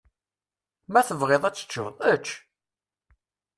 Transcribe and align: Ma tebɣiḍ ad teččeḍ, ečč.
Ma 0.91 1.01
tebɣiḍ 1.07 1.43
ad 1.45 1.55
teččeḍ, 1.55 1.87
ečč. 2.13 2.27